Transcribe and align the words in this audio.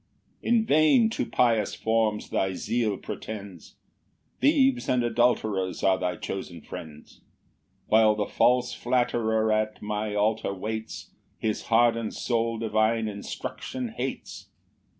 12 0.41 0.55
"In 0.55 0.65
vain 0.65 1.09
to 1.11 1.27
pious 1.27 1.75
forms 1.75 2.31
thy 2.31 2.55
zeal 2.55 2.97
pretends, 2.97 3.75
"Thieves 4.39 4.89
and 4.89 5.03
adulterers 5.03 5.83
are 5.83 5.99
thy 5.99 6.15
chosen 6.15 6.59
friends; 6.59 7.21
"While 7.85 8.15
the 8.15 8.25
false 8.25 8.73
flatterer 8.73 9.51
at 9.51 9.79
my 9.79 10.15
altar 10.15 10.55
waits, 10.55 11.11
"His 11.37 11.65
harden'd 11.67 12.15
soul 12.15 12.57
divine 12.57 13.07
instruction 13.07 13.89
hates." 13.89 14.49